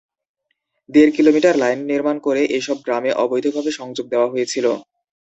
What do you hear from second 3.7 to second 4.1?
সংযোগ